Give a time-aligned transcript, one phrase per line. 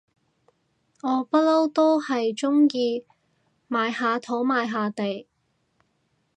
[1.03, 3.05] 我不嬲都係中意
[3.67, 5.27] 買下土買下地